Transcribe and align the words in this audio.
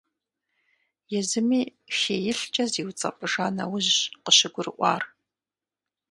Езыми 1.19 1.61
хеилъкӀэ 1.97 2.65
зиуцӀэпӀыжа 2.71 3.45
нэужьщ 3.55 3.97
къыщыгурыӀуар. 4.23 5.03